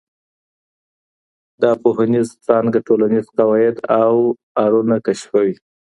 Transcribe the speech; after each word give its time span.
دا 1.61 1.71
پوهنيزه 1.81 2.33
څانګه 2.47 2.79
ټولنيز 2.87 3.25
قواعد 3.37 3.75
او 4.01 4.13
ارونه 4.63 4.95
کشفوي. 5.05 5.55